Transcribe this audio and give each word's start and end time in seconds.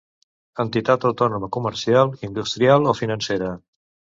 Entitat 0.63 1.05
autònoma 1.09 1.49
comercial, 1.57 2.15
industrial 2.29 2.91
o 2.95 2.99
financera. 3.03 3.53